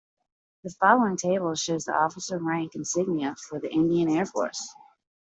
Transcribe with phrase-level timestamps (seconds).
[0.63, 4.75] The following table shows the officer rank insignia for the Indian Air Force.